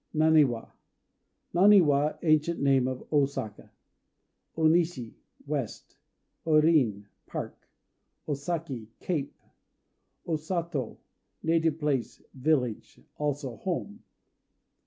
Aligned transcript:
Naniwa 0.15 0.71
"Naniwa," 1.53 2.17
ancient 2.23 2.59
name 2.59 2.87
of 2.87 3.07
Ôsaka. 3.11 3.69
O 4.57 4.63
Nishi 4.63 5.13
"West." 5.45 5.97
O 6.43 6.59
Rin 6.59 7.05
"Park." 7.27 7.69
O 8.27 8.33
Saki 8.33 8.89
"Cape." 8.99 9.37
O 10.25 10.37
Sato 10.37 10.97
"Native 11.43 11.77
Place," 11.77 12.19
village, 12.33 12.99
also, 13.17 13.57
home. 13.57 14.01